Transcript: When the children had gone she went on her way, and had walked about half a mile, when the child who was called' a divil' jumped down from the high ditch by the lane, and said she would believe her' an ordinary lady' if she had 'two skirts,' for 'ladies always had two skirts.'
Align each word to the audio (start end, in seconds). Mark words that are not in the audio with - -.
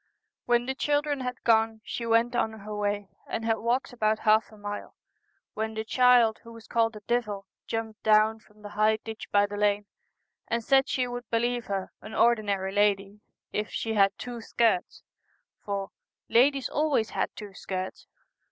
When 0.45 0.65
the 0.65 0.73
children 0.73 1.19
had 1.19 1.43
gone 1.43 1.81
she 1.83 2.07
went 2.07 2.35
on 2.35 2.53
her 2.53 2.75
way, 2.75 3.11
and 3.27 3.45
had 3.45 3.59
walked 3.59 3.93
about 3.93 4.17
half 4.17 4.51
a 4.51 4.57
mile, 4.57 4.95
when 5.53 5.75
the 5.75 5.83
child 5.85 6.39
who 6.41 6.51
was 6.51 6.65
called' 6.65 6.95
a 6.95 7.01
divil' 7.01 7.45
jumped 7.67 8.01
down 8.01 8.39
from 8.39 8.63
the 8.63 8.69
high 8.69 8.95
ditch 9.03 9.29
by 9.31 9.45
the 9.45 9.57
lane, 9.57 9.85
and 10.47 10.63
said 10.63 10.89
she 10.89 11.05
would 11.05 11.29
believe 11.29 11.65
her' 11.67 11.91
an 12.01 12.15
ordinary 12.15 12.71
lady' 12.71 13.21
if 13.53 13.69
she 13.69 13.93
had 13.93 14.17
'two 14.17 14.41
skirts,' 14.41 15.03
for 15.63 15.91
'ladies 16.27 16.67
always 16.67 17.11
had 17.11 17.29
two 17.35 17.53
skirts.' 17.53 18.07